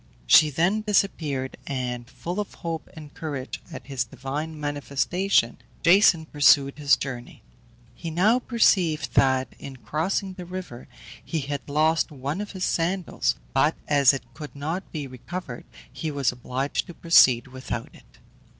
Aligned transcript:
She 0.25 0.49
then 0.49 0.81
disappeared, 0.81 1.57
and, 1.67 2.09
full 2.09 2.39
of 2.39 2.55
hope 2.55 2.89
and 2.95 3.13
courage 3.13 3.61
at 3.71 3.85
this 3.87 4.03
divine 4.03 4.59
manifestation, 4.59 5.59
Jason 5.83 6.25
pursued 6.25 6.79
his 6.79 6.97
journey. 6.97 7.43
He 7.93 8.09
now 8.09 8.39
perceived 8.39 9.13
that 9.13 9.49
in 9.59 9.75
crossing 9.77 10.33
the 10.33 10.45
river 10.45 10.87
he 11.23 11.41
had 11.41 11.69
lost 11.69 12.09
one 12.11 12.41
of 12.41 12.53
his 12.53 12.65
sandals, 12.65 13.35
but 13.53 13.75
as 13.87 14.11
it 14.11 14.23
could 14.33 14.55
not 14.55 14.91
be 14.91 15.05
recovered 15.05 15.65
he 15.93 16.09
was 16.09 16.31
obliged 16.31 16.87
to 16.87 16.95
proceed 16.95 17.45
without 17.49 17.89
it. 17.93 18.17